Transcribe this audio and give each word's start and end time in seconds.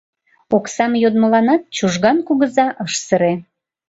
Оксам 0.55 0.91
йодмыланат 1.03 1.61
Чужган 1.75 2.17
кугыза 2.27 2.67
ыш 2.85 2.93
сыре: 3.05 3.33